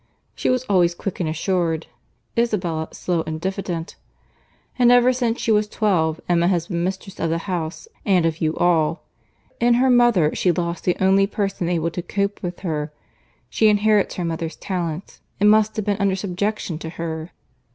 [0.33, 1.85] She was always quick and assured:
[2.35, 3.97] Isabella slow and diffident.
[4.79, 8.41] And ever since she was twelve, Emma has been mistress of the house and of
[8.41, 9.03] you all.
[9.59, 12.91] In her mother she lost the only person able to cope with her.
[13.47, 17.29] She inherits her mother's talents, and must have been under subjection to her."